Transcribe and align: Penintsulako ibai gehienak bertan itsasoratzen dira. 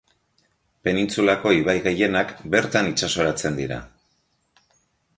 Penintsulako 0.87 1.51
ibai 1.57 1.77
gehienak 1.89 2.33
bertan 2.57 2.91
itsasoratzen 2.95 3.63
dira. 3.63 3.81